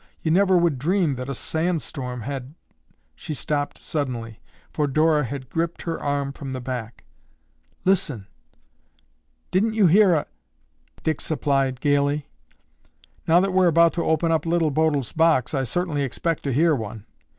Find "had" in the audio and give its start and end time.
2.21-2.55, 5.23-5.47